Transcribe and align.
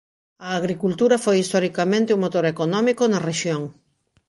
A 0.47 0.49
agricultura 0.59 1.23
foi 1.25 1.37
historicamente 1.39 2.11
o 2.15 2.21
motor 2.23 2.45
económico 2.53 3.03
na 3.07 3.23
rexión. 3.29 3.61